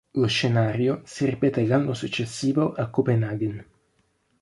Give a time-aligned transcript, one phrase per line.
[0.13, 3.63] Lo scenario si ripeté l'anno successivo a Copenaghen.